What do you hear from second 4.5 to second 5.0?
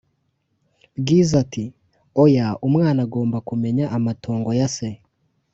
Yase"